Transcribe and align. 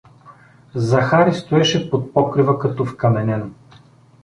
Захари 0.75 1.33
стоеше 1.33 1.89
под 1.91 2.13
покрива 2.13 2.59
като 2.59 2.85
вкаменен. 2.85 3.53